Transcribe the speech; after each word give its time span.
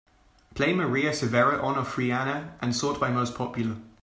Play 0.55 0.73
Maria 0.73 1.13
Severa 1.13 1.59
Onofriana 1.63 2.53
and 2.59 2.75
sort 2.75 2.99
by 2.99 3.11
most 3.11 3.35
popular. 3.35 3.75